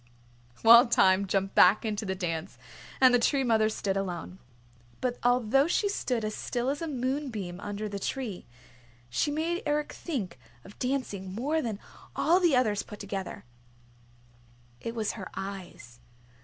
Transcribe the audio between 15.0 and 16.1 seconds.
her eyes.